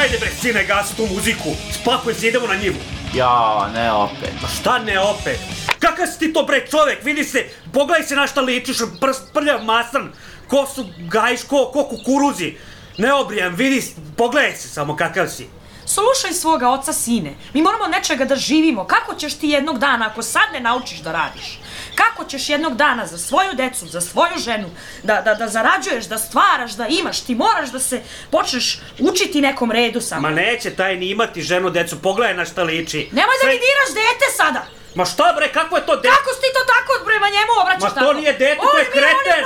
[0.00, 1.48] Ajde bre, sine, gasi tu muziku.
[1.72, 2.76] Spakuj se, idemo na njivu.
[3.14, 4.32] Ja, ne opet.
[4.42, 5.38] Pa šta ne opet?
[5.78, 9.64] Kakav si ti to bre čovek, vidi se, pogledaj se na šta ličiš, prst prljav
[9.64, 10.12] masan,
[10.48, 12.54] ko su gajiš, ko, ko kukuruzi.
[12.98, 13.82] Neobrijan, vidi,
[14.16, 15.46] pogledaj se samo kakav si.
[15.86, 18.84] Slušaj svoga oca sine, mi moramo nečega da živimo.
[18.84, 21.58] Kako ćeš ti jednog dana, ako sad ne naučiš da radiš,
[21.94, 24.70] kako ćeš jednog dana za svoju decu, za svoju ženu,
[25.02, 29.72] da, da, da zarađuješ, da stvaraš, da imaš, ti moraš da se počneš učiti nekom
[29.72, 30.20] redu samo.
[30.20, 33.08] Ma neće taj ni imati ženu, decu, pogledaj na šta liči.
[33.12, 34.62] Nemoj da mi diraš dete sada!
[34.94, 36.08] Ma šta bre, kako je to dete?
[36.08, 38.06] Kako si ti to tako prema njemu obraćaš Ma tako?
[38.06, 39.44] to nije dete, to je kreten.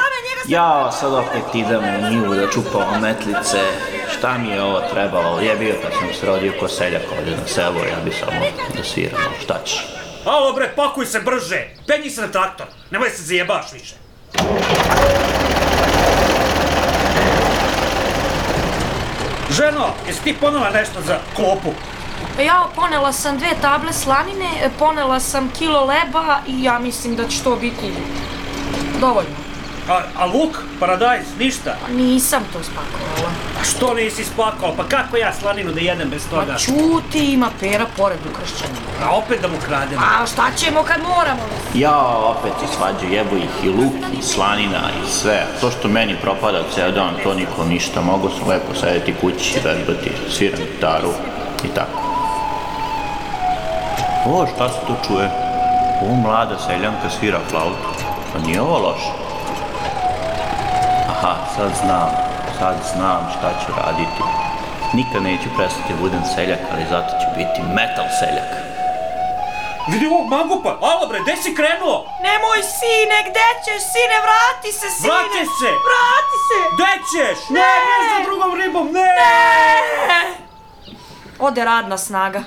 [0.48, 3.60] Ja sad opet idem u njivu da čupam metlice.
[4.18, 5.40] Šta mi je ovo trebalo?
[5.40, 8.40] Je bio kad sam se rodio ko seljak ovdje na selu, ja bi samo
[8.76, 10.05] da sviram, šta ćeš?
[10.26, 11.68] Alo bre, pakuj se brže.
[11.86, 12.66] Penji se na traktor.
[12.90, 13.94] Nemoj se zajebaš više.
[19.50, 21.70] Ženo, jesi ti ponela nešto za klopu?
[22.44, 27.42] Ja ponela sam dve table slanine, ponela sam kilo leba i ja mislim da će
[27.42, 27.92] to biti
[29.00, 29.45] dovoljno.
[29.88, 31.76] A, a luk, paradajz, ništa?
[31.86, 33.30] Pa Nisam to spakovala.
[33.60, 34.74] A što nisi spakao?
[34.76, 36.52] Pa kako ja slaninu da jedem bez toga?
[36.52, 38.74] Pa čuti, ima pera pored ukršćena.
[39.04, 39.98] A opet da mu kradem.
[39.98, 41.42] A šta ćemo kad moramo?
[41.74, 45.46] Ja opet i svađu, jebu ih i luk, i slanina, i sve.
[45.60, 48.00] To što meni propada ceo dan, to niko ništa.
[48.00, 51.10] Mogu sam lepo sedeti kući, vežbati, sviram gitaru
[51.64, 52.02] i tako.
[54.26, 55.30] O, šta se tu čuje?
[56.02, 57.88] O, mlada seljanka svira flautu.
[58.32, 59.25] Pa nije ovo loše.
[61.08, 62.10] Aha, sad znam,
[62.58, 64.22] sad znam šta ću raditi.
[64.94, 68.50] Nikad neću prestati da budem seljak, ali zato ću biti metal seljak.
[69.88, 70.78] Vidi ovog mangupa.
[70.82, 71.98] Alo bre, gde si krenuo?
[72.22, 75.08] Nemoj sine, gde ćeš sine, vrati se sine!
[75.08, 75.70] Vrati se!
[75.88, 76.58] Vrati se!
[76.74, 77.38] Gde ćeš?
[77.48, 79.06] Ne, ne, za drugom ribom, ne!
[81.38, 82.42] Ode radna snaga.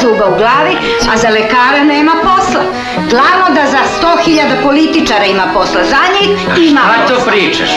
[0.00, 0.74] zuba u glavi,
[1.12, 2.62] a za lekara nema posla.
[3.10, 3.82] Glavno da za
[4.26, 6.30] 100.000 političara ima posla, za njih
[6.70, 7.04] ima posla.
[7.04, 7.70] A to pričaš?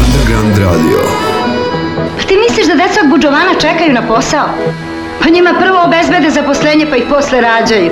[0.00, 1.00] Underground Radio.
[2.16, 4.48] Pa ti misliš da deca od Buđovana čekaju na posao?
[5.22, 7.90] Pa njima prvo obezbede zaposlenje pa ih posle rađaju.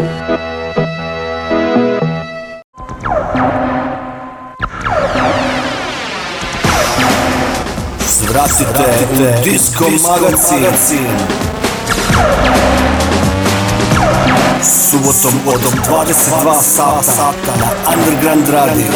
[8.07, 11.54] Svratite u Disco Magazin.
[14.65, 18.87] Subotom od 22 sata na Underground Radio.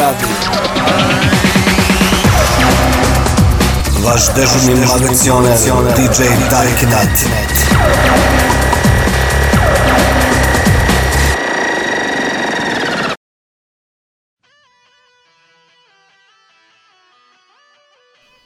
[4.05, 5.53] Vaš dežurni magacioner
[5.95, 7.17] DJ Dark Knight.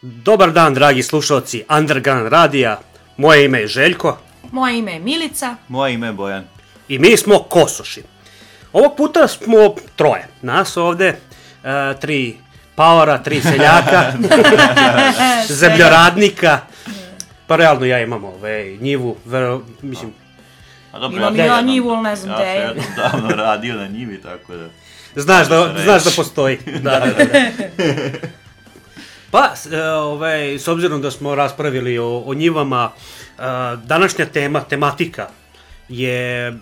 [0.02, 2.80] Dobar dan, dragi slušalci Underground Radija.
[3.18, 4.18] Moje ime je Željko
[4.52, 5.56] Moje ime je Milica.
[5.68, 6.52] Moje ime je Bojan.
[6.88, 8.03] I mi smo Kosoši.
[8.74, 9.57] Ovog puta smo
[9.95, 10.27] troje.
[10.41, 11.18] Nas ovde, e,
[12.01, 12.38] tri
[12.75, 14.13] pavara, tri seljaka,
[15.62, 16.59] zemljoradnika.
[17.47, 20.13] Pa realno ja imam ove, njivu, vero, mislim,
[20.91, 22.62] A dobro, Imam sam ja jednom- njivu, ali ne znam ja gde sam je.
[22.62, 24.68] jednom davno radio na njivi, tako da...
[25.15, 26.57] Znaš da, Možeš znaš da postoji.
[26.81, 27.24] Da, da, da.
[27.25, 27.41] da.
[29.31, 33.41] Pa, e, ovaj, s obzirom da smo raspravili o, o njivama, e,
[33.77, 35.27] današnja tema, tematika
[35.89, 36.53] je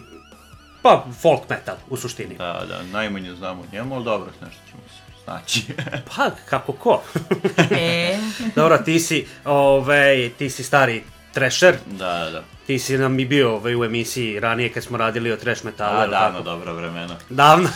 [0.81, 2.35] pa folk metal u suštini.
[2.35, 5.63] Da, da, najmanje znamo o njemu, ali dobro, nešto ćemo se snaći.
[6.15, 7.01] Pa, kako ko?
[7.71, 8.17] E,
[8.55, 12.43] Dobro, ti si, ovaj, ti si stari trasher, da, da, da.
[12.67, 15.97] ti si nam i bio ovaj, u emisiji ranije kad smo radili o trash metalu.
[15.97, 16.49] A, jel davno, tako?
[16.49, 17.15] dobra vremena.
[17.29, 17.69] Davno.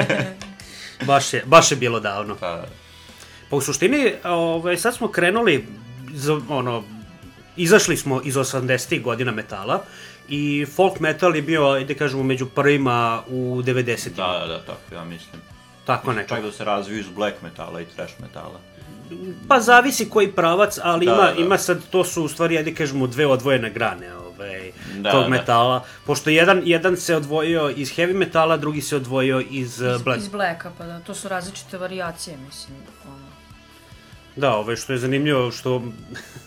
[1.06, 2.36] baš, je, baš je bilo davno.
[2.40, 2.64] Pa,
[3.50, 5.66] Pa u suštini, ovaj, sad smo krenuli,
[6.14, 6.82] za, ono,
[7.56, 9.84] izašli smo iz 80-ih godina metala
[10.28, 14.26] i folk metal je bio, ajde kažemo, među prvima u 90-ima.
[14.32, 15.42] da, da, da, tako ja mislim.
[15.84, 16.34] Tako nekako.
[16.34, 18.60] Čak da se razviju iz black metala i trash metala.
[19.48, 21.40] Pa zavisi koji pravac, ali Da, ima, da.
[21.42, 25.28] ima sad, to su u stvari, ajde kažemo, dve odvojene grane ovaj, Da, tog da.
[25.28, 25.84] metala.
[26.06, 30.18] Pošto jedan, jedan se odvojio iz heavy metala, drugi se odvojio iz, uh, black.
[30.20, 32.78] iz Blacka, pa da, to su različite varijacije, mislim.
[33.06, 33.26] Ono.
[34.36, 35.82] Da, ovaj, što je zanimljivo, što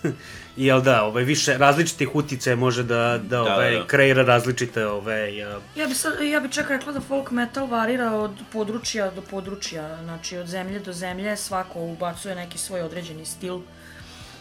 [0.66, 3.88] jel da, ovaj, više različitih uticaja može da, da, ovaj, da.
[3.88, 8.12] kreira različite ovaj, uh, Ja bi, sad, ja bi čak rekla da folk metal varira
[8.12, 13.60] od područja do područja, znači od zemlje do zemlje, svako ubacuje neki svoj određeni stil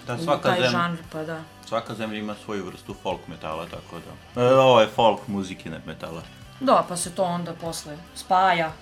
[0.06, 1.40] Da, u svaka, taj zem, žanr, pa da.
[1.66, 4.42] svaka zemlja ima svoju vrstu folk metala, tako da.
[4.42, 6.22] E, ovo je folk muzike, ne metala.
[6.60, 8.72] Da, pa se to onda posle spaja.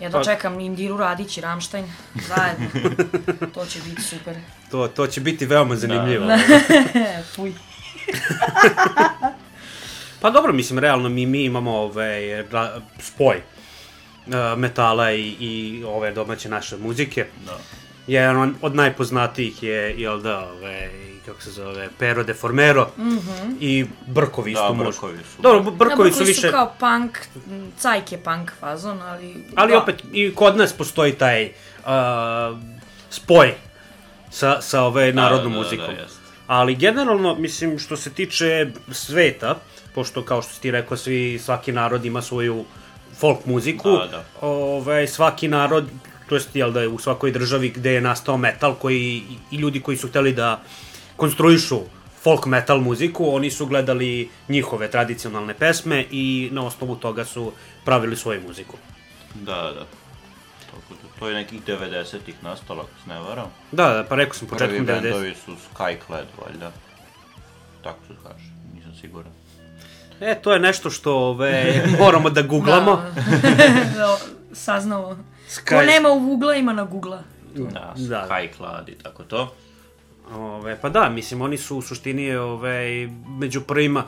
[0.00, 1.84] Ja Pa- dočekam Indiru Radić i Ramštajn
[2.14, 2.66] zajedno.
[3.54, 4.36] to će biti super.
[4.70, 6.26] to, to će biti veoma zanimljivo.
[6.26, 6.38] Da,
[7.34, 7.52] fuj.
[10.20, 13.36] Pa dobro, mislim, realno mi, mi imamo ovaj, ra, spoj
[14.26, 17.26] uh, metala i, i ove domaće naše muzike.
[17.46, 17.58] Da.
[18.06, 20.88] Jedan od najpoznatijih je, jel da, ovaj,
[21.28, 22.90] kako se zove, Pero de Formero
[23.60, 24.84] i Brkovi isto Da.
[24.84, 25.42] Brkovi su.
[25.42, 26.40] Dobro, Da, Brkovi su Brkovi više...
[26.40, 27.18] su kao punk,
[27.50, 29.44] m, cajk je punk fazon, ali...
[29.54, 29.78] Ali da.
[29.78, 32.58] opet, i kod nas postoji taj uh,
[33.10, 33.54] spoj
[34.30, 35.94] sa, sa ove narodnom da, da, muzikom.
[35.94, 36.18] jest.
[36.46, 39.58] Ali generalno, mislim, što se tiče sveta,
[39.94, 42.64] pošto kao što si ti rekao, svi, svaki narod ima svoju
[43.18, 44.24] folk muziku, Da, da.
[44.40, 45.88] Ovaj, svaki narod,
[46.28, 49.56] to jest, jel da je u svakoj državi gde je nastao metal, koji, i, i
[49.56, 50.60] ljudi koji su hteli da
[51.18, 51.80] konstruišu
[52.16, 54.10] folk metal muziku, oni su gledali
[54.48, 57.52] njihove tradicionalne pesme i na osnovu toga su
[57.84, 58.76] pravili svoju muziku.
[59.34, 59.86] Da, da.
[60.66, 63.46] Tako da, to je nekih 90-ih nastalo, ako se ne varam.
[63.72, 65.02] Da, da, pa rekao sam Prvi početkom 90.
[65.02, 66.72] bendovi su Skyclad, valjda.
[67.84, 68.44] Tako se kaže,
[68.74, 69.32] nisam siguran.
[70.20, 73.02] E, to je nešto što ove, moramo da googlamo.
[73.96, 74.16] Da,
[74.52, 75.18] saznamo.
[75.48, 77.18] Sky- Ko nema u Google, ima na Google.
[77.54, 78.26] Da, Da.
[78.30, 79.54] Skyclad i tako to.
[80.34, 84.04] Ove, pa da, mislim, oni su u suštini ove, među prvima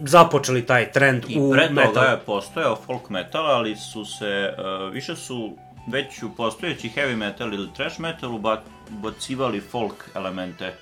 [0.00, 2.04] započeli taj trend I u pre toga metal.
[2.04, 5.56] je postojao folk metal, ali su se, uh, više su
[5.92, 10.74] već u postojeći heavy metal ili thrash metal uba- ubacivali folk elemente.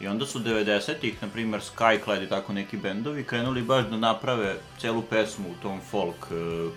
[0.00, 4.54] I onda su 90-ih, na primjer Skyclad i tako neki bendovi, krenuli baš da naprave
[4.78, 6.72] celu pesmu u tom folk, uh,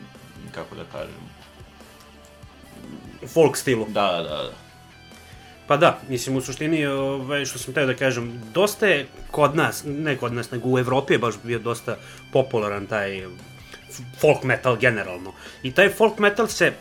[0.52, 1.30] kako da kažem,
[3.34, 3.86] folk stilu.
[3.90, 4.67] da, da, da.
[5.68, 9.84] Pa da, mislim, u suštini, ove, što sam teo da kažem, dosta je kod nas,
[9.86, 11.98] ne kod nas, nego u Evropi je baš bio dosta
[12.34, 13.26] popularan taj
[14.22, 15.34] folk metal generalno.
[15.64, 16.74] I taj folk metal se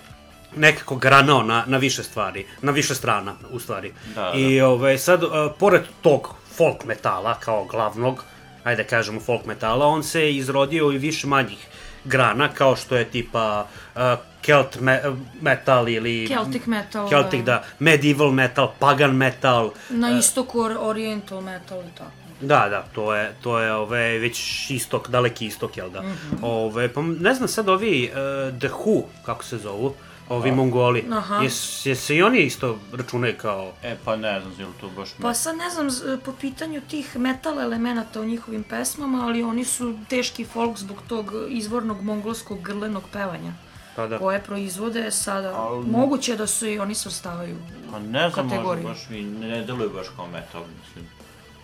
[0.57, 3.93] nekako granao na, na više stvari, na više strana, u stvari.
[4.14, 8.25] Da, I ove, sad, uh, pored tog folk metala, kao glavnog,
[8.64, 11.66] ajde da kažemo folk metala, on se izrodio i više manjih
[12.07, 14.03] grana, kao što je tipa uh,
[14.45, 15.03] Celt me
[15.41, 16.29] metal ili...
[16.29, 17.53] Celtic metal, Celtic, da.
[17.53, 17.65] da.
[17.79, 19.71] Medieval metal, pagan metal.
[19.89, 22.11] Na istoku or- oriental metal i tako.
[22.41, 26.03] Da, da, to je, to je ove, već istok, daleki istok, jel da?
[26.03, 26.45] Mhm.
[26.45, 29.95] Ove, pa ne znam sad ovi uh, The Who, kako se zovu,
[30.28, 31.37] ovi Mongoli, Aha.
[31.37, 33.73] jes, jes se i oni isto računaju kao...
[33.83, 35.09] E, pa ne znam, je li to baš...
[35.12, 39.64] Pa sad ne znam, z- po pitanju tih metal elemenata u njihovim pesmama, ali oni
[39.64, 43.52] su teški folk zbog tog izvornog mongolskog grlenog pevanja.
[43.97, 44.18] Pa da.
[44.18, 45.49] koje proizvode sada.
[45.50, 47.56] Al- Moguće da se i oni svrstavaju
[47.90, 48.85] Pa ne znam, možda kategoriju.
[48.85, 51.06] baš mi ne deluje baš kao metal, mislim.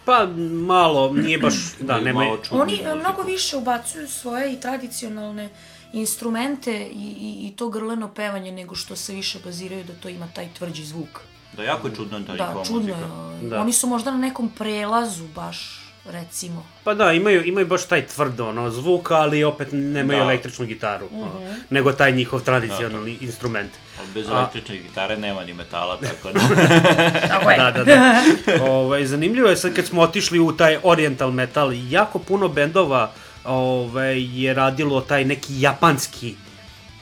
[0.04, 0.26] Pa
[0.66, 2.36] malo, nije baš, da, nema...
[2.50, 5.48] Oni mnogo više ubacuju svoje i tradicionalne
[5.92, 10.26] instrumente i, i, i to grleno pevanje nego što se više baziraju da to ima
[10.26, 11.20] taj tvrđi zvuk.
[11.52, 12.98] Da, jako je čudna ta Da, njihova čudno muzika.
[13.42, 13.48] je.
[13.48, 13.60] Da.
[13.60, 16.66] Oni su možda na nekom prelazu baš, recimo.
[16.84, 20.24] Pa da, imaju, imaju baš taj tvrd ono, zvuk, ali opet nemaju Da.
[20.24, 21.52] električnu gitaru, ono, Mhm.
[21.70, 23.70] nego taj njihov tradicionalni instrument.
[23.98, 26.40] Ali bez električne gitare nema ni metala, tako da...
[27.28, 27.56] Tako je.
[27.58, 28.22] Da, da, da.
[28.70, 33.12] Ovaj, zanimljivo je sad kad smo otišli u taj oriental metal, jako puno bendova
[33.44, 36.34] ovaj, je radilo taj neki japanski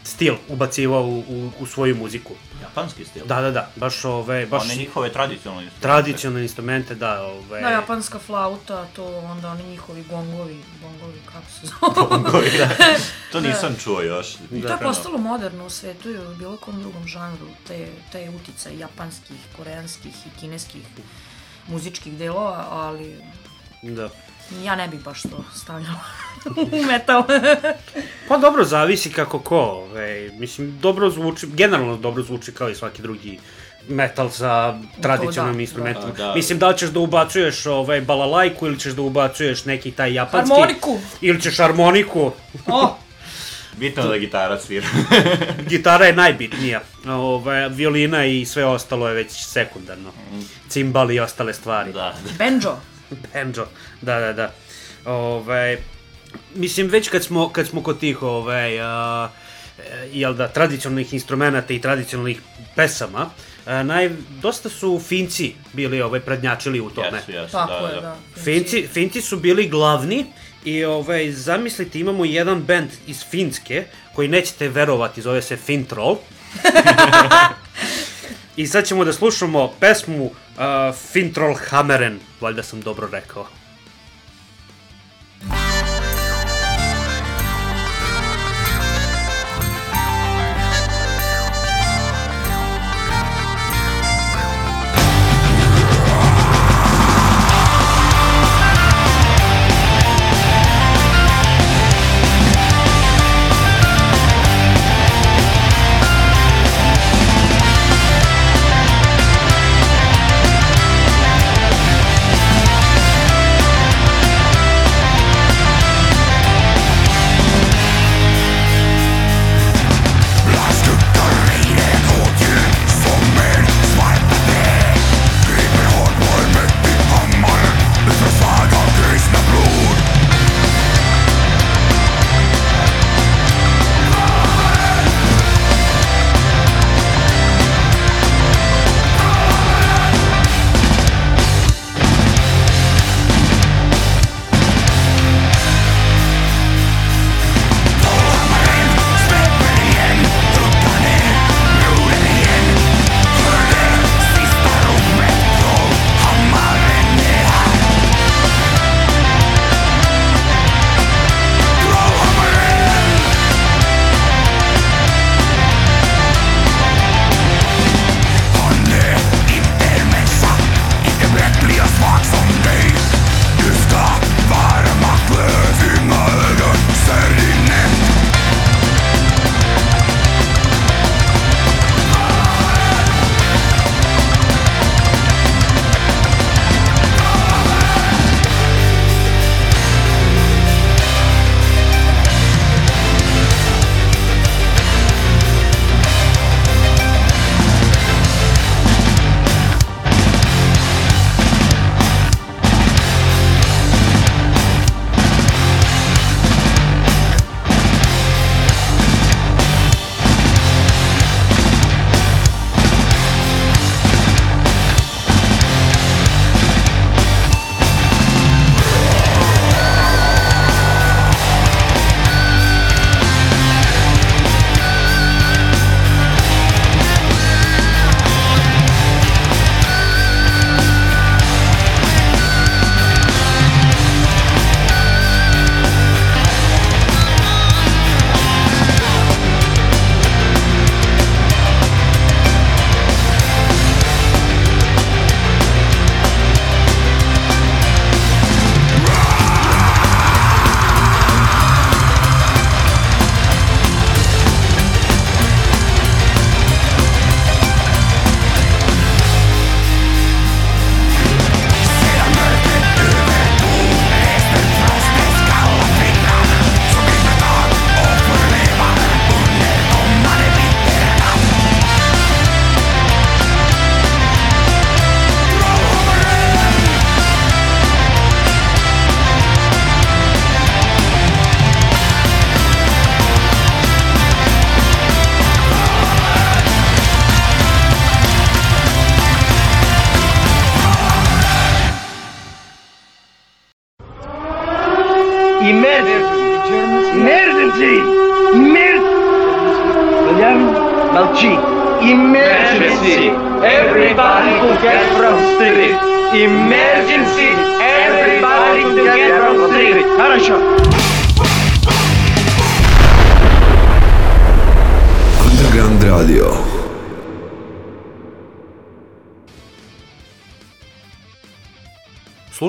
[0.02, 2.34] stil, ubacivao u, u, u svoju muziku.
[2.62, 3.26] Japanski stil.
[3.26, 5.82] Da, da, da, baš ove, baš One njihove tradicionalne instrumente.
[5.82, 7.60] tradicionalne instrumente, da, ove...
[7.60, 12.50] Da, japanska flauta, to onda oni njihovi gongovi, gongovi, kako se zove.
[12.58, 12.68] da.
[13.32, 14.26] To nisam čuo još.
[14.62, 18.78] To je postalo moderno u svetu i u bilo kom drugom žanru, te, te uticaj
[18.78, 20.82] japanskih, koreanskih i kineskih
[21.68, 23.16] muzičkih delova, ali
[23.82, 24.08] Da.
[24.64, 26.00] Ja ne bih baš to stavljala
[26.72, 27.22] u metal.
[28.28, 33.02] Pa dobro, zavisi kako ko, ove, mislim, dobro zvuči, generalno dobro zvuči kao i svaki
[33.02, 33.38] drugi
[33.88, 36.12] metal sa tradicionalnim da, instrumentima.
[36.16, 36.26] da.
[36.26, 36.34] Da.
[36.34, 40.54] Mislim, da li ćeš da ubacuješ ovaj, balalajku ili ćeš da ubacuješ neki taj japanski...
[40.54, 40.98] Harmoniku.
[41.20, 42.32] Ili ćeš harmoniku.
[42.66, 42.96] o,
[43.80, 44.86] Bitno je da gitara svira.
[45.68, 46.80] Gitara je najbitnija.
[47.08, 50.10] Ove, violina i sve ostalo je već sekundarno.
[50.68, 51.92] Cimbali i ostale stvari.
[51.92, 52.14] da.
[52.38, 52.76] banjo.
[53.32, 53.66] Banjo,
[54.02, 54.52] da, da, da.
[55.04, 55.78] Ove,
[56.54, 59.28] mislim, već kad smo, kad smo kod tih, ove, a,
[59.78, 62.40] e, jel da, tradicionalnih instrumenta i tradicionalnih
[62.76, 63.30] pesama,
[63.66, 64.10] a, naj,
[64.42, 67.16] dosta su Finci bili ovaj, prednjačili u tome.
[67.16, 68.00] Jesu, jesu, Tako da, je, da.
[68.00, 68.16] da.
[68.42, 70.26] Finci, Finci su bili glavni
[70.64, 76.16] i ovaj, zamislite imamo jedan band iz Finske koji nećete verovati, zove se Fintroll.
[78.60, 80.32] I sad ćemo da slušamo pesmu uh,
[81.12, 83.46] Fintroll Hammeren, valjda sam dobro rekao.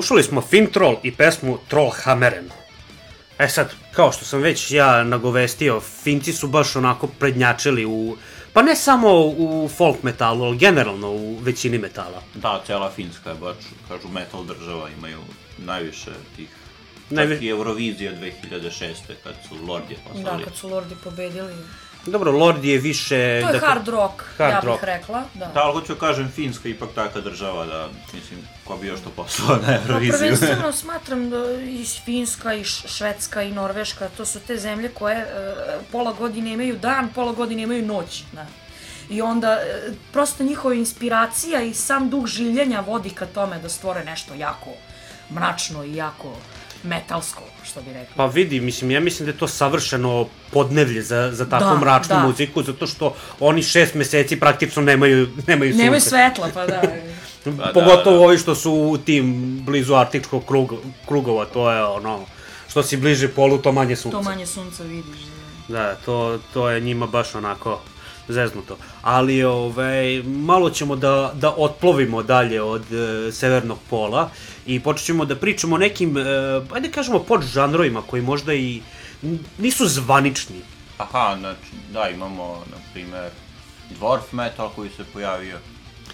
[0.02, 2.50] Slušali smo Fintroll i pesmu Trollhammeren.
[3.38, 8.16] E sad, kao što sam već ja nagovestio, Finci su baš onako prednjačili u,
[8.52, 12.22] pa ne samo u folk metalu, ali generalno u većini metala.
[12.34, 13.56] Da, cela Finska je baš,
[13.88, 15.18] kažu, metal država, imaju
[15.58, 16.48] najviše tih...
[17.10, 18.94] Najvi- Čak i Eurovizija 2006.
[19.24, 20.44] kad su Lordje Da, poslali.
[20.44, 21.52] kad su Lordi pobedili.
[22.06, 23.40] Dobro, Lord je više...
[23.42, 24.82] To je da- hard rock, hard ja bih rock.
[24.82, 25.22] rekla.
[25.34, 25.46] Da.
[25.46, 29.10] Da, ali hoću kažem, Finska je ipak taka država da, mislim, ko bi još to
[29.10, 30.18] poslao na Pa Euroviziju.
[30.18, 35.26] prvenstveno smatram da i Finska i Švedska i Norveška, to su te zemlje koje e,
[35.92, 38.22] pola godine imaju dan, pola godine imaju noć.
[38.32, 38.46] Da.
[39.10, 39.80] I onda e,
[40.12, 44.70] prosto njihova inspiracija i sam duh življenja vodi ka tome da stvore nešto jako
[45.30, 46.36] mračno i jako
[46.82, 48.14] metalsko, što bi rekli.
[48.16, 52.16] Pa vidi, mislim, ja mislim da je to savršeno podnevlje za, za tako Da, mračnu
[52.16, 52.26] da.
[52.26, 55.84] muziku, zato što oni šest meseci praktično nemaju, nemaju sunce.
[55.84, 56.82] Nemaju svetla, pa da.
[57.44, 58.24] Pa da, Pogotovo da.
[58.24, 59.24] ovi što su u tim
[59.64, 60.74] blizu arktičkog krug,
[61.08, 62.20] krugova, to je ono,
[62.68, 64.16] što si bliže polu, to manje sunca.
[64.18, 65.18] to manje sunca vidiš.
[65.68, 65.78] Da.
[65.78, 67.80] Da, to, to je njima baš onako
[68.28, 68.76] zeznuto.
[69.02, 74.30] Ali ovaj, malo ćemo da, da otplovimo dalje od e, severnog pola
[74.66, 76.22] i počet ćemo da pričamo o nekim, e,
[76.74, 78.82] ajde kažemo, podžanrovima koji možda i
[79.58, 80.60] nisu zvanični.
[80.98, 83.30] Aha, znači, da, imamo, na primer,
[84.00, 85.58] dwarf metal koji se pojavio.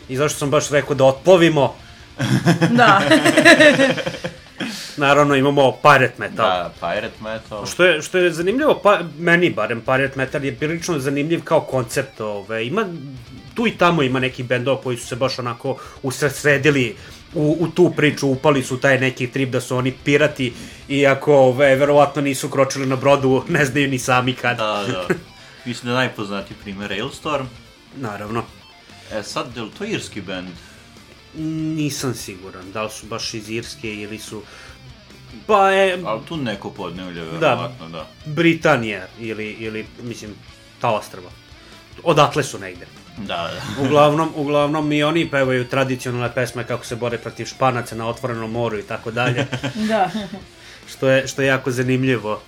[0.08, 1.74] I zašto sam baš rekao da otplovimo,
[2.70, 3.00] da.
[4.96, 6.46] naravno imamo pirate metal.
[6.46, 7.66] Da, pirate metal.
[7.66, 12.20] Što je, što je zanimljivo, pa, meni barem, Pirate Metal je prilično zanimljiv kao koncept,
[12.20, 12.86] ove, ima,
[13.54, 16.96] tu i tamo ima neki bendova koji su se baš onako usredili
[17.34, 20.52] u, u tu priču, upali su taj neki trip da su oni pirati,
[20.88, 24.56] iako ove, verovatno nisu kročili na brodu, ne znaju ni sami kad.
[24.56, 25.14] Da, da.
[25.64, 27.46] Mislim da je najpoznatiji primer Railstorm.
[27.96, 28.44] Naravno.
[29.12, 30.48] E sad, je li to irski band?
[31.34, 34.42] Nisam siguran, da li su baš iz Irske ili su...
[35.46, 38.06] Pa je Ali tu neko podnevlje, verovatno, da.
[38.26, 40.34] Britanija ili, ili, mislim,
[40.80, 41.30] ta ostrava.
[42.02, 42.86] Odatle su negde.
[43.16, 43.60] Da, da.
[43.86, 48.78] Uglavnom, uglavnom i oni pevaju tradicionalne pesme kako se bore protiv španaca na otvorenom moru
[48.78, 49.46] i tako dalje,
[49.90, 50.10] da.
[50.88, 52.42] što je, što je jako zanimljivo.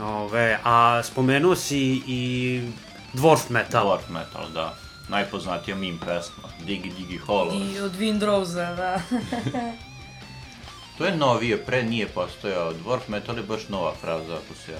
[0.00, 2.62] Ove, a spomenuo si i
[3.14, 3.86] dwarf metal.
[3.86, 4.85] Dwarf metal, da.
[5.08, 7.74] Najpoznatija meme pesma, Digi Digi Hollow.
[7.74, 9.00] I od Windrowsa, da.
[10.98, 12.72] To je novije, pre nije postojao.
[12.74, 14.78] Dwarf metal je baš nova fraza, ako se ja...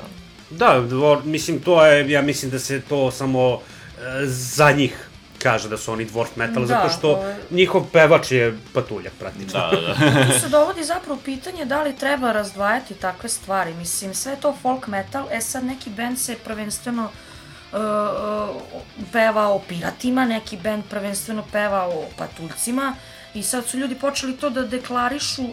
[0.50, 5.08] Da, dvor, mislim, to je, ja mislim da se to samo e, za njih
[5.38, 9.12] kaže da su oni dwarf metal, Da, zato što to je- njihov pevač je patuljak
[9.18, 9.60] praktično.
[9.60, 9.94] Da, da.
[10.32, 13.74] Tu se dovodi zapravo pitanje da li treba razdvajati takve stvari.
[13.74, 17.10] Mislim, sve je to folk metal, e sad neki band se prvenstveno uh,
[19.12, 22.94] peva o piratima, neki band prvenstveno peva o patuljcima
[23.34, 25.52] i sad su ljudi počeli to da deklarišu uh,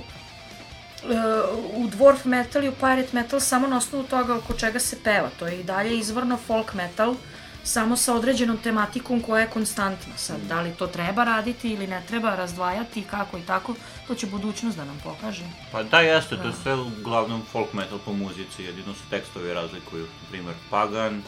[1.73, 5.29] u dwarf metal i u pirate metal samo na osnovu toga oko čega se peva.
[5.39, 7.15] To je i dalje izvorno folk metal,
[7.63, 10.17] samo sa određenom tematikom koja je konstantna.
[10.17, 13.75] Sad, da li to treba raditi ili ne treba razdvajati, kako i tako,
[14.07, 15.43] to će budućnost da nam pokaže.
[15.71, 20.07] Pa da, jeste, to je sve uglavnom folk metal po muzici, jedino se tekstovi razlikuju.
[20.29, 21.23] Primer, Pagan,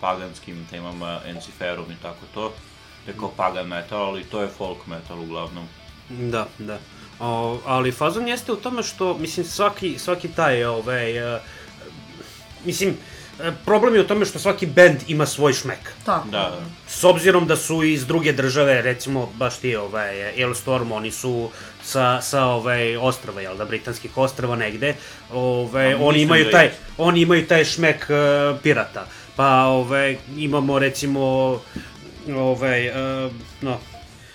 [0.00, 2.52] paganskim temama, Enciferum i tako to.
[3.04, 5.68] To je kao pagan metal, ali to je folk metal uglavnom.
[6.08, 6.78] Da, da.
[7.20, 11.40] O, ali fazon jeste u tome što, mislim, svaki, svaki taj, ovaj, uh,
[12.64, 12.96] mislim,
[13.40, 15.92] e, problem je u tome što svaki bend ima svoj šmek.
[16.04, 16.28] Tako.
[16.28, 16.60] Da, da.
[16.88, 21.50] S obzirom da su iz druge države, recimo, baš ti, ovaj, Elstorm, oni su
[21.82, 24.94] sa, sa ovaj, ostrava, jel da, britanskih ostrava negde,
[25.32, 29.06] ovaj, oni imaju da taj, oni imaju taj šmek uh, pirata.
[29.38, 31.20] Pa, ovaj, imamo, recimo,
[32.36, 33.78] ovaj, uh, no,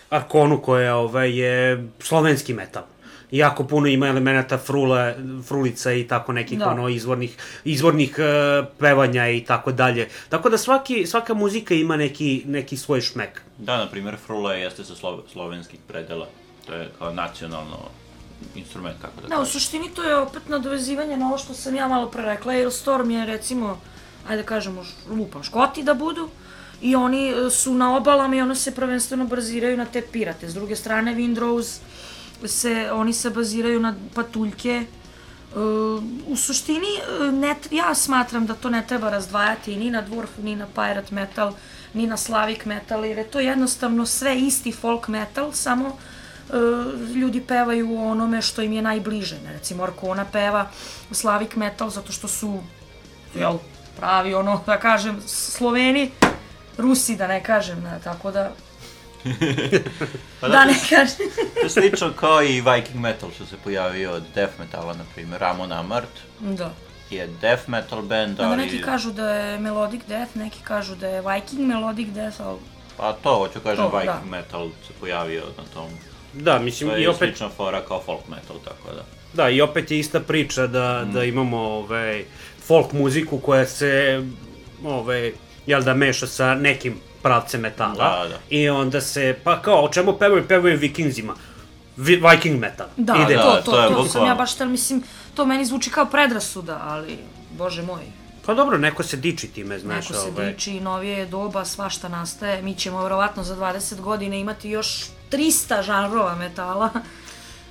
[0.10, 2.84] Arkonu koja ovaj, je slovenski metal.
[3.32, 5.16] Jako puno ima elemenata frule,
[5.48, 6.70] frulica i tako nekih Da.
[6.70, 10.08] ono izvornih, izvornih uh, pevanja i tako dalje.
[10.30, 13.42] Tako da svaki, svaka muzika ima neki, neki svoj šmek.
[13.58, 16.28] Da, na primer, frula jeste sa slo slovenskih predela.
[16.66, 17.80] To je kao nacionalno
[18.56, 21.88] instrument, kako da Da, u suštini to je opet nadovezivanje na ovo što sam ja
[21.88, 22.54] malo pre rekla.
[22.54, 23.80] Ailstorm je recimo,
[24.28, 26.30] ajde da kažemo, lupam, škoti da budu.
[26.82, 30.50] I oni e, su na obalama i ono se prvenstveno baziraju na te pirate.
[30.50, 31.80] S druge strane, Windrose
[32.46, 34.70] se, oni se baziraju na patuljke.
[34.70, 34.86] E,
[36.28, 40.56] u suštini, e, ne, ja smatram da to ne treba razdvajati ni na dwarf, ni
[40.56, 41.54] na pirate metal,
[41.94, 45.98] ni na Slavic metal, jer je to jednostavno sve isti folk metal, samo
[47.16, 49.38] ljudi pevaju o onome što im je najbliže.
[49.54, 50.70] Recimo, Arkona peva
[51.12, 52.60] Slavic metal zato što su,
[53.36, 53.58] jel,
[53.98, 56.12] pravi ono, da kažem, Sloveni,
[56.78, 58.52] Rusi, da ne kažem, ne, tako da...
[60.42, 61.18] Pa da ne kažem.
[61.54, 65.42] To je slično kao i Viking metal što se pojavio od death metala, na primjer.
[65.42, 66.72] Ramon Amart da.
[67.10, 68.58] je death metal band, Onda ali...
[68.58, 72.58] neki kažu da je melodic death, neki kažu da je Viking melodic death, ali
[72.98, 74.38] Pa to, hoću kažem, To, Viking da.
[74.38, 75.90] metal se pojavio na tom.
[76.34, 79.04] Da, mislim, To i je opet, slična fora kao folk metal, tako da.
[79.34, 81.12] da, i opet je ista priča da, Mm.
[81.14, 82.26] da imamo ovaj,
[82.68, 84.24] folk muziku koja se,
[84.86, 85.34] ovaj,
[85.66, 87.94] jel da meša sa nekim pravcem metala.
[87.94, 88.40] Da, da.
[88.50, 90.48] I onda se, pa kao, o čemu pevaju?
[90.48, 91.36] Pevaju vikingzima.
[91.98, 92.88] Vi, Viking metal.
[92.98, 93.38] Da, Ide.
[93.38, 94.30] to, Da, to, to je to, sam bukvalno.
[94.30, 95.04] ja baš tel, mislim,
[95.36, 97.18] to meni zvuči kao predrasuda, ali,
[97.58, 98.02] bože moj,
[98.46, 100.10] Pa dobro, neko se diči time, znaš.
[100.10, 100.52] neko se ovaj.
[100.52, 106.36] diči, novije doba, svašta nastaje, mi ćemo verovatno za 20 godina imati još 300 žanrova
[106.36, 106.90] metala.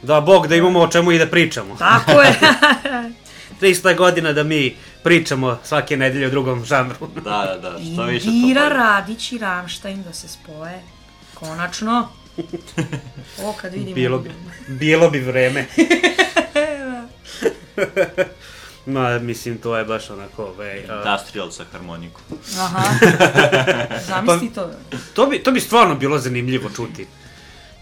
[0.02, 1.76] Da, bog, da imamo o čemu i da pričamo.
[1.78, 2.38] Tako je.
[3.62, 6.96] 300 godina da mi pričamo svake nedelje o drugom žanru.
[7.24, 8.68] Da, da, da, što više to Indira.
[8.68, 10.82] Radić i Rammstein da se spoje.
[11.34, 12.08] Konačno.
[13.42, 13.94] O, kad vidimo...
[13.94, 14.30] Bilo bi,
[14.68, 15.66] bilo bi vreme.
[18.86, 22.22] Ma, mislim, to je baš onako, ovaj, a, Industrial sa harmonikom.
[22.58, 22.82] Aha.
[24.06, 24.70] Zamisli to.
[25.14, 27.06] to, bi, to bi stvarno bilo zanimljivo čuti.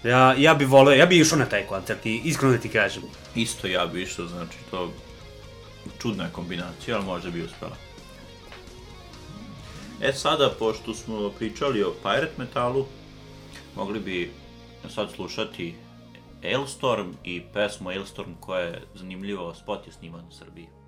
[0.04, 3.02] Ja, ja bi voleo, ja bi išao na taj koncert i iskreno da ti kažem.
[3.34, 4.92] Isto ja bi išao, znači to
[6.02, 7.76] čudna je kombinacija, ali možda bi uspela.
[10.02, 12.86] E sada, pošto smo pričali o pirate metalu,
[13.76, 14.32] mogli bi
[14.88, 15.74] sad slušati
[16.44, 20.79] Ailstorm i pesmu Ailstorm koja je zanimljiva, spot je sniman u Srbiji.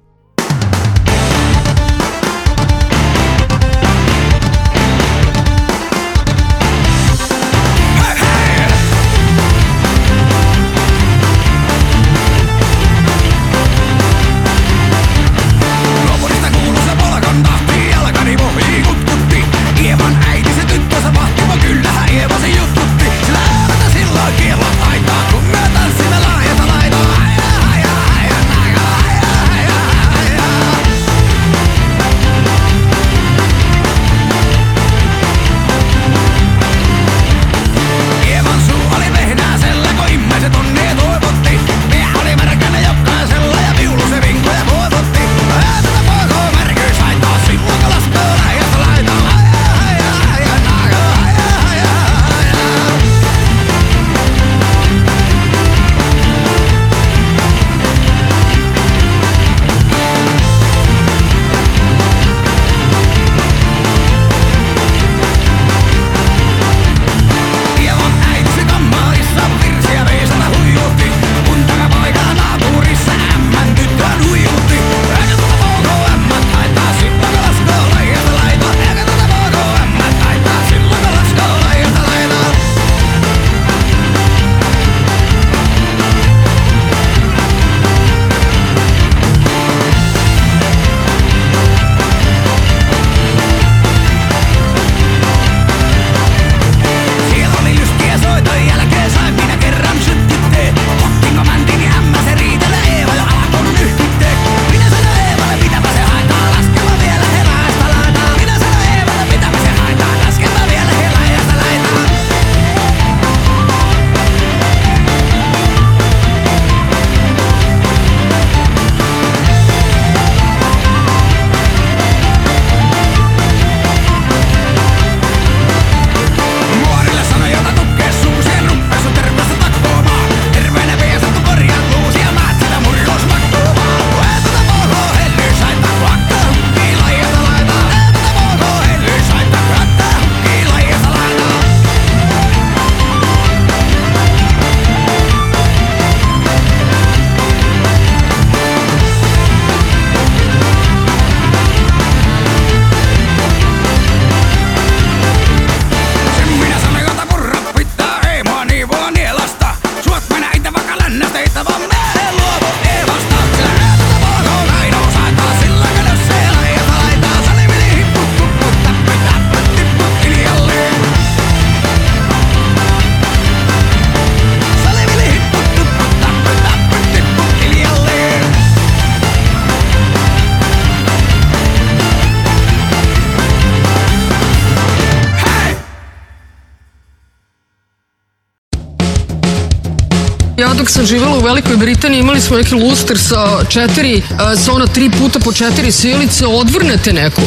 [191.02, 194.22] Sam živjela u Velikoj Britaniji imali smo neki luster sa četiri, e,
[194.56, 197.42] sa ona tri puta po četiri silice, odvrnete neku.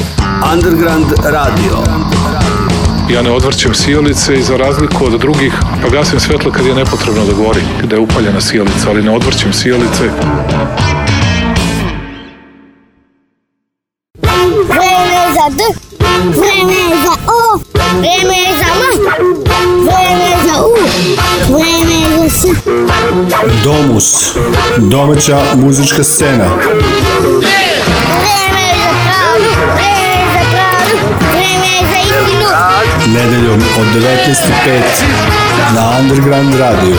[0.53, 1.77] Underground radio.
[3.09, 7.25] Ja ne odvrćem sijalice i za razliku od drugih, pa gasim svetlo kad je nepotrebno
[7.25, 10.03] da gori, kada je upaljena sijalica, ali ne odvrćem sijalice.
[14.67, 15.84] Vreme za
[23.63, 24.37] Domus.
[24.77, 26.45] Domaća muzička scena.
[26.55, 26.85] Vreme
[28.61, 30.97] je za pravdu, vreme je za pravdu,
[31.31, 32.47] vreme je za istinu.
[33.13, 34.81] Nedeljom od 19.05
[35.75, 36.95] na Underground radio.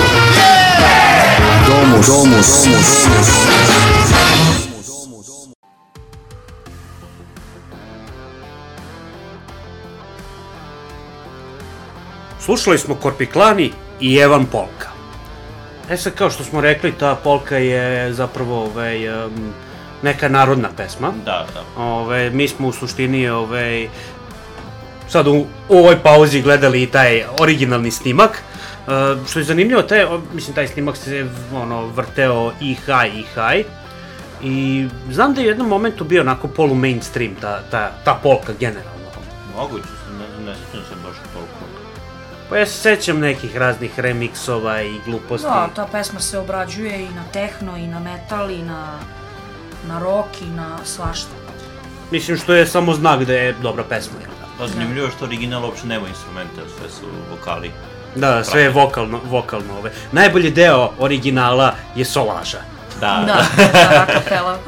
[1.69, 2.07] Domus.
[2.07, 2.67] Domus.
[12.41, 14.96] Slušali smo Korpiklani i Evan Polka.
[15.91, 19.55] E sad, kao što smo rekli, ta Polka je zapravo ovaj, em,
[20.03, 21.13] neka narodna pesma.
[21.25, 21.83] Da, da.
[21.83, 23.89] Ove, mi smo u suštini ovaj,
[25.09, 28.31] sad u, u ovoj pauzi gledali i taj originalni snimak.
[28.31, 28.91] E,
[29.29, 33.67] što je zanimljivo, taj, mislim, taj snimak se ono, vrteo i high i high.
[34.43, 38.53] I znam da je u jednom momentu bio onako polu mainstream ta, ta, ta polka
[38.61, 38.97] generalno.
[39.57, 40.96] Moguće, ne, ne sjećam se.
[42.49, 45.47] Pa ja se sećam nekih raznih remiksova i gluposti.
[45.47, 48.99] Da, ta pesma se obrađuje i na tehno, i na metal, i na,
[49.89, 51.31] na rock, i na svašta.
[52.11, 54.15] Mislim što je samo znak da je dobra pesma.
[54.19, 54.65] da?
[54.65, 57.71] Da, zanimljivo je što original uopće nema instrumente, sve su vokali.
[58.15, 59.93] Da, sve je vokalno, vokalno ove.
[60.13, 62.59] Najbolji deo originala je solaža.
[63.01, 64.59] Da, Da, da, a kapela.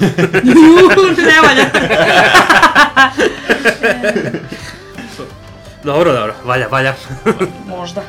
[1.26, 1.66] ne valja.
[5.84, 6.94] Dobro, dobro, valja, valja.
[7.66, 8.02] Možda.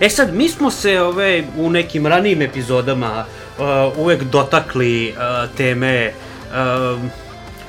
[0.00, 3.24] E sad, mi smo se ove, u nekim ranijim epizodama
[3.58, 3.64] uh,
[3.98, 7.00] uvek dotakli uh, teme uh,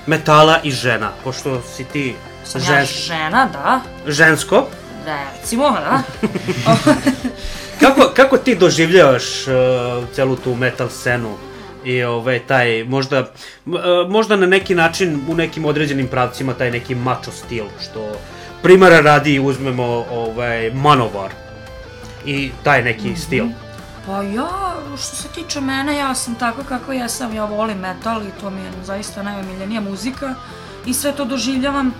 [0.06, 3.82] metala i žena, pošto si ti Sam ja žens- žena, da.
[4.08, 4.68] žensko.
[5.06, 6.02] Recimo, da.
[7.80, 9.54] Kako, kako ti doživljavaš uh,
[10.16, 11.36] celu tu metal scenu
[11.86, 13.20] i ovaj, taj, možda,
[13.66, 13.74] uh,
[14.10, 18.12] možda na neki način, u nekim određenim pravcima, taj neki macho stil, što
[18.62, 21.30] primara radi uzmemo ovaj, Manowar
[22.26, 23.46] i taj neki stil.
[24.06, 28.22] Pa ja, što se tiče mene, ja sam tako kako ja sam, ja volim metal
[28.22, 30.36] i to mi je zaista najomiljenija muzika
[30.86, 31.94] i sve to doživljavam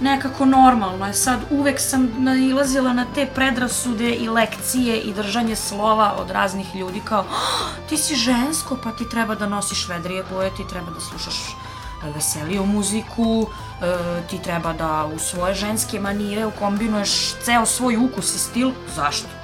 [0.00, 1.06] nekako normalno.
[1.06, 6.74] E sad, uvek sam nailazila na te predrasude i lekcije i držanje slova od raznih
[6.76, 10.90] ljudi kao "Ah, ti si žensko, pa ti treba da nosiš vedrije boje, ti treba
[10.90, 13.46] da slušaš e, veseliju muziku,
[13.82, 13.96] e,
[14.30, 18.70] ti treba da u svoje ženske manire ukombinuješ ceo svoj ukus i stil.
[18.96, 19.40] Zašto?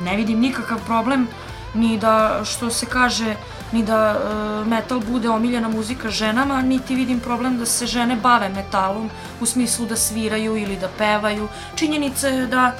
[0.00, 1.28] ne vidim nikakav problem
[1.74, 3.36] ni da, što se kaže,
[3.72, 8.48] ni da e, metal bude omiljena muzika ženama, niti vidim problem da se žene bave
[8.48, 11.48] metalom u smislu da sviraju ili da pevaju.
[11.74, 12.72] Činjenica je da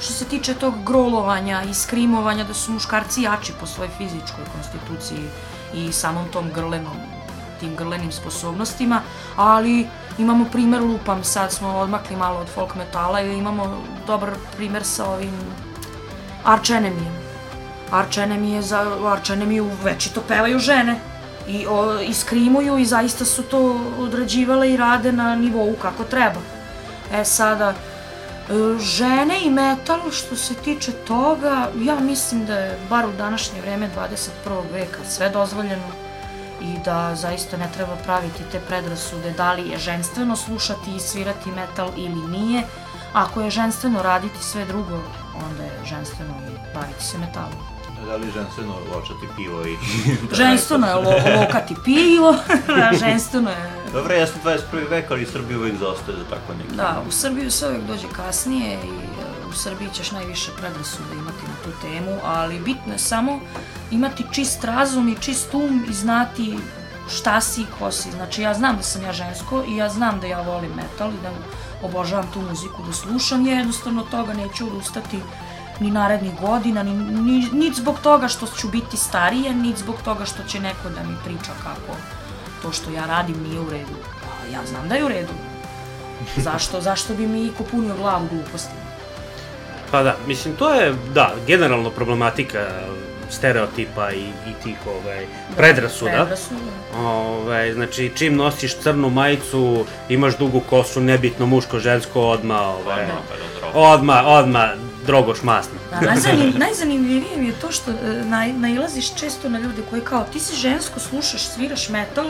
[0.00, 5.28] što se tiče tog grolovanja i skrimovanja da su muškarci jači po svojoj fizičkoj konstituciji
[5.74, 6.96] i samom tom grlenom
[7.60, 9.00] tim grlenim sposobnostima,
[9.36, 9.86] ali
[10.18, 13.76] imamo primer lupam, sad smo odmakli malo od folk metala i imamo
[14.06, 15.34] dobar primer sa ovim
[16.44, 17.21] Arch Enemy.
[17.92, 18.84] Arch Enemy je za
[19.28, 21.00] Enemy večito pevaju žene
[21.48, 26.40] i, o, i skrimuju i zaista su to odrađivale i rade na nivou kako treba.
[27.12, 27.74] E sada, e,
[28.78, 33.90] žene i metal što se tiče toga, ja mislim da je bar u današnje vreme
[34.46, 34.62] 21.
[34.72, 35.88] veka sve dozvoljeno
[36.60, 41.50] i da zaista ne treba praviti te predrasude da li je ženstveno slušati i svirati
[41.50, 42.62] metal ili nije.
[43.12, 45.00] Ako je ženstveno raditi sve drugo,
[45.46, 47.71] onda je ženstveno i baviti se metalom.
[48.06, 49.76] Da li ženstveno ločati pivo i...
[50.32, 52.36] Ženstveno je lo, lokati pivo,
[52.82, 53.82] a ženstveno je...
[53.92, 54.90] Dobro, sam 21.
[54.90, 56.76] vek, ali Srbija uvijek zaostaje za tako neki...
[56.76, 61.42] Da, u Srbiju se uvijek dođe kasnije i e, u Srbiji ćeš najviše predrasuda imati
[61.42, 63.40] na tu temu, ali bitno je samo
[63.90, 66.58] imati čist razum i čist um i znati
[67.10, 68.10] šta si i ko si.
[68.10, 71.22] Znači ja znam da sam ja žensko i ja znam da ja volim metal i
[71.22, 71.30] da
[71.82, 75.18] obožavam tu muziku da slušam, ja jednostavno od toga neću odustati
[75.80, 80.24] ni narednih godina, ni, ni, ni zbog toga što ću biti starije, ni zbog toga
[80.24, 81.96] što će neko da mi priča kako
[82.62, 83.94] to što ja radim nije u redu.
[84.24, 85.32] A ja znam da je u redu.
[86.36, 86.80] Zašto?
[86.80, 88.82] Zašto bi mi iko punio glavu glupostima?
[89.90, 92.66] Pa da, mislim, to je, da, generalno problematika
[93.30, 96.10] stereotipa i, i tih ovaj, predrasuda.
[96.10, 96.60] Predrasuda.
[96.98, 103.18] Ovaj, znači, čim nosiš crnu majicu, imaš dugu kosu, nebitno muško, žensko, odma, ovaj, Odmah,
[103.30, 103.70] pedodrop.
[103.74, 104.68] odma, odma,
[105.06, 105.78] drogoš masno.
[105.90, 110.24] Da, najzanim, najzanimljivije mi je to što e, naj, nailaziš često na ljude koji kao
[110.32, 112.26] ti si žensko, slušaš, sviraš metal,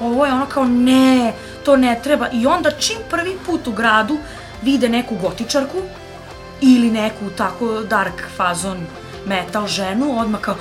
[0.00, 1.32] ovo je ono kao ne,
[1.64, 2.28] to ne treba.
[2.32, 4.18] I onda čim prvi put u gradu
[4.62, 5.78] vide neku gotičarku
[6.60, 8.86] ili neku tako dark fazon
[9.26, 10.56] metal ženu, odmah kao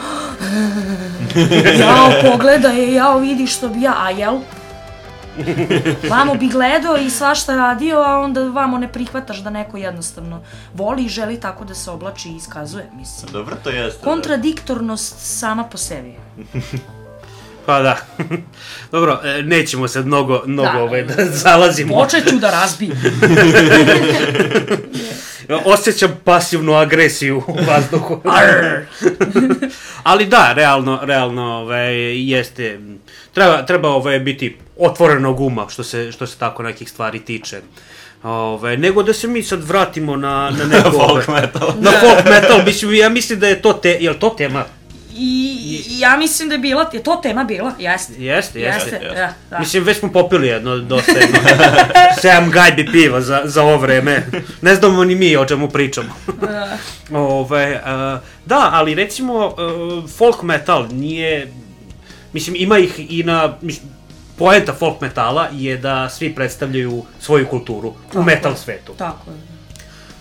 [1.79, 4.39] jao, pogledaj je, jao, vidi što bi ja, a jel?
[6.09, 10.41] Vamo bi gledao i svašta radio, a onda vamo ne prihvataš da neko jednostavno
[10.73, 13.31] voli i želi tako da se oblači i iskazuje, mislim.
[13.31, 13.99] Dobro, to jeste.
[13.99, 14.11] da.
[14.11, 16.15] Kontradiktornost sama po sebi.
[17.65, 17.97] Pa da.
[18.91, 20.83] Dobro, e, nećemo sad mnogo, mnogo Da.
[20.83, 21.93] ovaj, da zalazimo.
[21.93, 22.97] Počet ću da razbijem.
[25.65, 28.21] Osjećam pasivnu agresiju u vazduhu.
[30.03, 31.95] Ali da, realno, realno ovaj,
[32.29, 32.79] jeste,
[33.35, 37.61] treba, treba ovaj, biti otvorenog uma što se, što se tako nekih stvari tiče.
[38.23, 40.91] Ove, nego da se mi sad vratimo na, na neko...
[40.91, 41.73] folk metal.
[41.79, 44.65] Na folk metal, mislim, ja mislim da je to te, je to tema?
[45.17, 47.71] I, i ja mislim da je bila, je to tema bila?
[47.79, 48.13] Jeste.
[48.17, 48.89] Jeste, jeste.
[48.89, 49.59] Jeste, da, da.
[49.59, 51.39] Mislim, već smo popili jedno, dosta jedno.
[52.21, 54.25] Sedam gajbi piva za, za ovo vreme.
[54.61, 56.09] Ne znamo ni mi o čemu pričamo.
[56.41, 56.77] Da.
[57.17, 61.51] Ove, uh, da, ali recimo uh, folk metal nije,
[62.35, 63.89] mislim ima ih i na, mislim,
[64.37, 68.25] poenta folk metala je da svi predstavljaju svoju kulturu Tako u je.
[68.25, 68.93] metal svetu.
[68.97, 69.37] Tako je.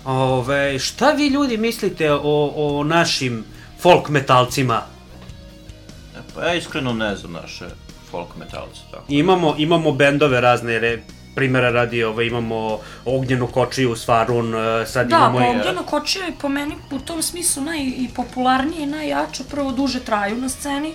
[0.04, 3.44] Ove, šta vi ljudi mislite o, o našim
[3.80, 4.82] folk metalcima?
[6.34, 7.64] Pa ja iskreno ne znam naše
[8.10, 9.04] folk metalce, tako.
[9.08, 15.08] Imamo, imamo bendove razne, jer je primjera radi, ove, imamo Ognjenu kočiju, Svarun, e, sad
[15.08, 15.48] Da, imamo pa i...
[15.48, 19.44] Ognjeno kočija je po meni u tom smislu najpopularnije i najjače.
[19.50, 20.94] Prvo, duže traju na sceni,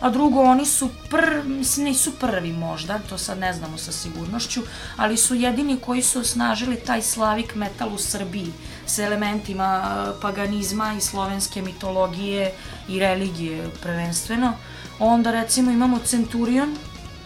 [0.00, 4.60] a drugo, oni su pr, mislim, nisu prvi možda, to sad ne znamo sa sigurnošću,
[4.96, 8.52] ali su jedini koji su osnažili taj slavik metal u Srbiji
[8.86, 12.52] sa elementima e, paganizma i slovenske mitologije
[12.88, 14.52] i religije prvenstveno.
[14.98, 16.76] Onda recimo imamo Centurion,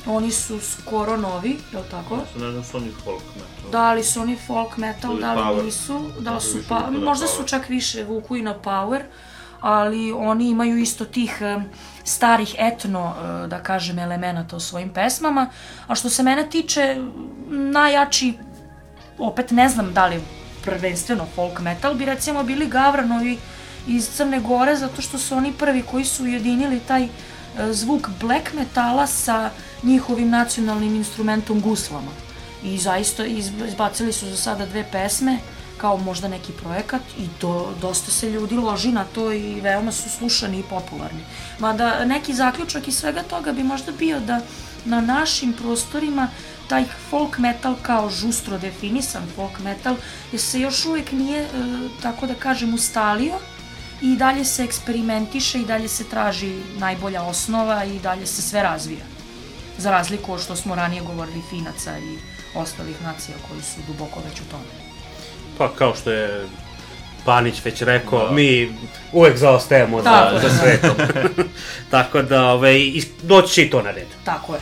[0.07, 2.17] oni su skoro novi, je li tako?
[2.17, 3.71] Ne znam su oni folk metal.
[3.73, 5.65] Da li su oni folk metal, Ili da li power.
[5.65, 7.37] nisu, da li su pa, možda power.
[7.37, 9.03] su čak više vuku i na power,
[9.61, 11.39] ali oni imaju isto tih
[12.05, 13.15] starih etno,
[13.45, 15.51] e, da kažem, elemenata u svojim pesmama,
[15.87, 16.97] a što se mene tiče,
[17.49, 18.35] najjači,
[19.19, 20.21] opet ne znam da li
[20.65, 23.39] prvenstveno folk metal, bi recimo bili Gavranovi
[23.87, 27.09] iz Crne Gore, zato što su oni prvi koji su ujedinili taj e,
[27.73, 29.51] zvuk black metala sa
[29.83, 32.11] njihovim nacionalnim instrumentom guslama.
[32.65, 35.39] I zaista iz- izbacili su za sada dve pesme,
[35.77, 40.11] kao možda neki projekat i do, dosta se ljudi loži na to i veoma su
[40.11, 41.21] slušani i popularni.
[41.59, 44.41] Mada neki zaključak iz svega toga bi možda bio da
[44.85, 46.29] na našim prostorima
[46.69, 49.97] taj folk metal kao žustro definisan folk metal
[50.33, 51.49] je se još uvijek nije, e,
[52.03, 53.35] tako da kažem, ustalio
[54.03, 59.05] i dalje se eksperimentiše i dalje se traži najbolja osnova i dalje se sve razvija.
[59.79, 62.19] Za razliku od što smo ranije govorili Finaca i
[62.55, 64.84] ostalih nacija koji su duboko već u tome.
[65.59, 66.47] Pa kao što je
[67.25, 68.73] Panić već rekao, mi
[69.13, 70.55] uvek zaostajemo za, je, za da.
[70.55, 70.97] svetom.
[71.91, 72.93] Tako da, ovaj,
[73.23, 74.07] doći će i to na red.
[74.25, 74.61] Tako je.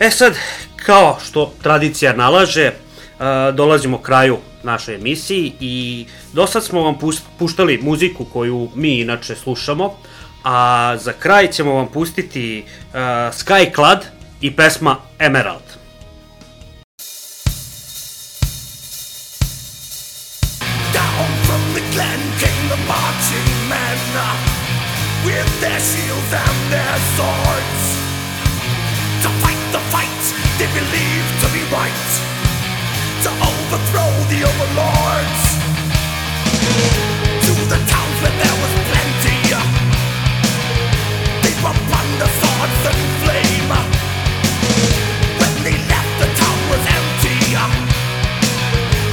[0.00, 0.34] E sad,
[0.76, 2.72] kao što tradicija nalaže,
[3.18, 6.98] a, dolazimo kraju našoj emisiji i do sad smo vam
[7.38, 9.94] puštali muziku koju mi inače slušamo,
[10.44, 12.94] a za kraj ćemo vam pustiti uh,
[13.32, 14.04] Sky Clad
[14.40, 15.85] i pesma Emerald.
[25.60, 27.84] their shields and their swords.
[29.24, 30.22] To fight the fight
[30.58, 32.08] they believe to be right.
[33.24, 35.42] To overthrow the overlords.
[37.46, 39.38] To the towns where there was plenty.
[41.44, 41.78] They were
[42.20, 43.72] the swords and flame.
[45.40, 47.38] When they left the town was empty.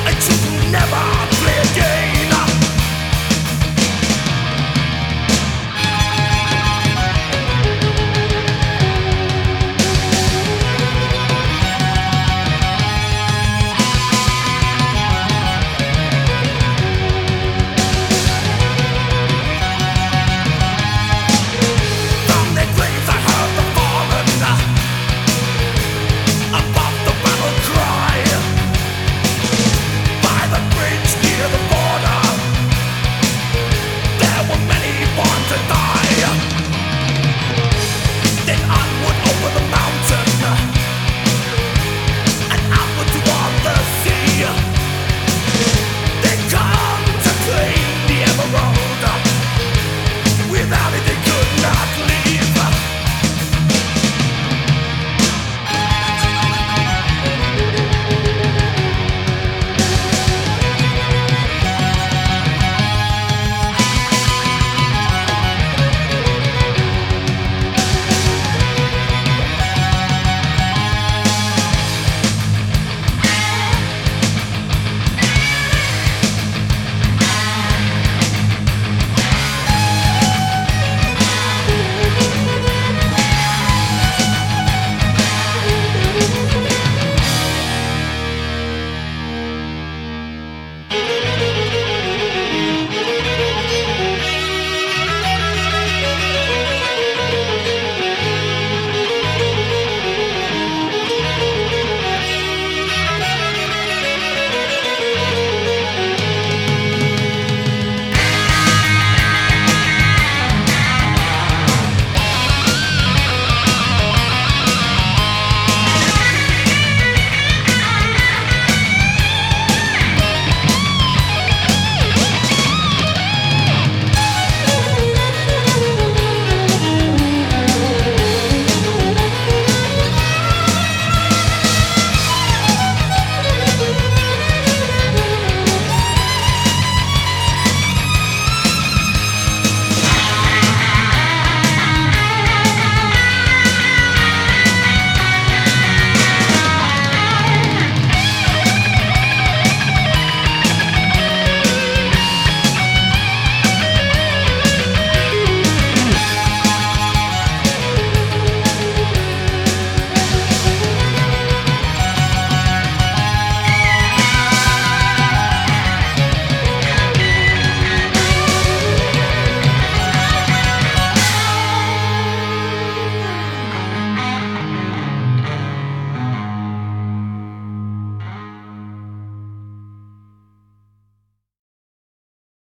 [0.08, 1.04] I choose never
[1.40, 2.13] play again